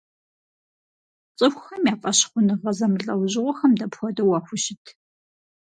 Цӏыхухэм 1.37 1.83
я 1.93 1.95
фӏэщхъуныгъэ 2.01 2.71
зэмылӏэужьыгъуэхэм 2.77 3.71
дапхуэдэу 3.79 4.29
уахущыт? 4.29 4.83